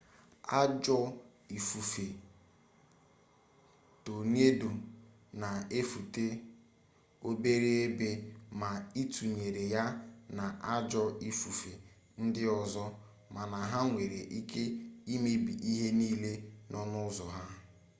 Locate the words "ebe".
7.85-8.09